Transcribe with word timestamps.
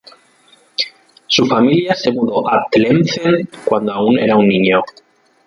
Su 1.27 1.45
familia 1.45 1.93
se 1.93 2.11
mudó 2.11 2.49
a 2.49 2.65
Tlemcen 2.71 3.47
cuando 3.63 3.93
aún 3.93 4.17
era 4.17 4.35
un 4.35 4.47
niño. 4.47 4.81